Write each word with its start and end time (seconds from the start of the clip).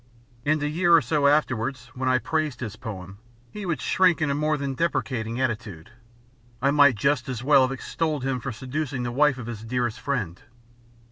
And 0.47 0.63
a 0.63 0.67
year 0.67 0.95
or 0.95 1.01
so 1.03 1.27
afterwards 1.27 1.91
when 1.93 2.09
I 2.09 2.17
praised 2.17 2.59
his 2.61 2.75
poem 2.75 3.19
he 3.51 3.67
would 3.67 3.79
shrink 3.79 4.19
in 4.19 4.31
a 4.31 4.33
more 4.33 4.57
than 4.57 4.73
deprecating 4.73 5.39
attitude: 5.39 5.91
I 6.59 6.71
might 6.71 6.95
just 6.95 7.29
as 7.29 7.43
well 7.43 7.61
have 7.61 7.71
extolled 7.71 8.23
him 8.23 8.39
for 8.39 8.51
seducing 8.51 9.03
the 9.03 9.11
wife 9.11 9.37
of 9.37 9.45
his 9.45 9.63
dearest 9.63 9.99
friend. 9.99 10.41